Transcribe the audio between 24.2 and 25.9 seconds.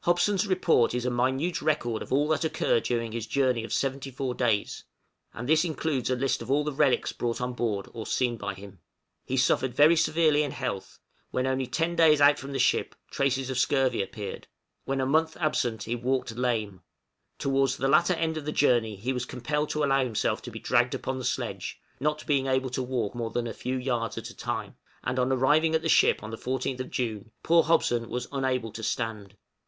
a time; and on arriving at the